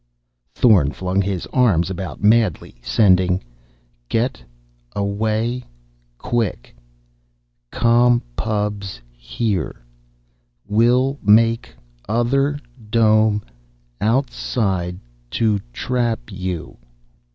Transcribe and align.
Thorn 0.55 0.93
flung 0.93 1.21
his 1.21 1.45
arms 1.53 1.91
about 1.91 2.23
madly, 2.23 2.73
sending: 2.81 3.43
"G 4.09 4.17
e 4.25 4.29
t 4.29 4.41
a 4.95 5.01
w 5.01 5.27
a 5.27 5.43
y 5.59 5.63
q 6.17 6.41
u 6.41 6.49
i 6.49 6.51
c 6.55 6.57
k. 6.63 6.73
C 7.71 7.79
o 7.85 8.05
m 8.07 8.21
P 8.35 8.43
u 8.49 8.69
b 8.71 8.83
s 8.83 8.99
h 9.13 9.41
e 9.45 9.57
r 9.59 9.69
e. 9.69 9.75
W 10.65 10.83
i 10.83 10.87
l 10.87 11.09
l 11.09 11.19
m 11.23 11.37
a 11.37 11.55
k 11.55 11.69
e 11.73 11.73
o 12.09 12.23
t 12.23 12.29
h 12.31 12.35
e 12.35 12.39
r 12.45 12.57
d 12.89 12.97
o 12.99 13.11
m 13.29 13.31
e 14.01 14.09
o 14.09 14.15
u 14.17 14.21
t 14.25 14.29
s 14.33 14.57
i 14.57 14.89
d 14.89 14.97
e 14.97 14.99
t 15.29 15.45
o 15.45 15.59
t 15.71 15.93
r 15.93 15.97
a 16.01 16.15
p 16.17 16.33
y 16.33 16.49
o 16.57 16.73
u." 16.73 16.77